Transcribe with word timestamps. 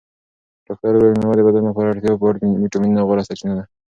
ډاکتر 0.65 0.91
وویل 0.95 1.17
مېوه 1.19 1.35
د 1.37 1.41
بدن 1.47 1.63
لپاره 1.69 1.87
د 1.89 1.93
اړتیا 1.95 2.13
وړ 2.15 2.33
ویټامینونو 2.61 3.05
غوره 3.07 3.23
سرچینه 3.29 3.53
ده. 3.57 3.63